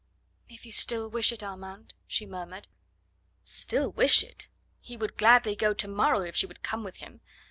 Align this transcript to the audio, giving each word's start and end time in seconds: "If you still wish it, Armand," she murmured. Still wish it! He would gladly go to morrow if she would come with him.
"If 0.49 0.65
you 0.65 0.71
still 0.71 1.07
wish 1.07 1.31
it, 1.31 1.43
Armand," 1.43 1.93
she 2.07 2.25
murmured. 2.25 2.67
Still 3.43 3.91
wish 3.91 4.23
it! 4.23 4.47
He 4.79 4.97
would 4.97 5.15
gladly 5.15 5.55
go 5.55 5.75
to 5.75 5.87
morrow 5.87 6.21
if 6.21 6.35
she 6.35 6.47
would 6.47 6.63
come 6.63 6.83
with 6.83 6.95
him. 6.95 7.21